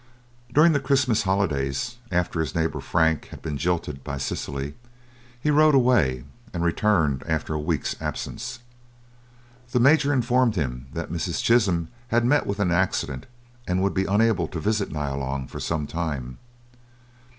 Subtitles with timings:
[0.51, 4.73] During the Christmas holidays, after his neighbour Frank had been jilted by Cecily,
[5.39, 6.23] he rode away,
[6.55, 8.57] and returned after a week's absence.
[9.73, 11.39] The Major informed him that Mrs.
[11.43, 13.27] Chisholm had met with an accident
[13.67, 16.39] and would be unable to visit Nyalong for some time.